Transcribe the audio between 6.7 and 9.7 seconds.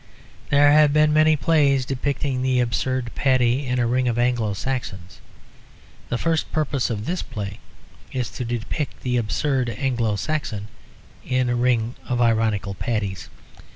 of this play is to depict the absurd